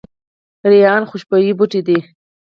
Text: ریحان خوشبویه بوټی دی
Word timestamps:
ریحان 0.71 1.03
خوشبویه 1.09 1.53
بوټی 1.59 1.81
دی 1.87 1.99